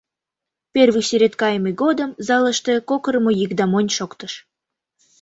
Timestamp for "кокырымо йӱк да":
2.89-3.65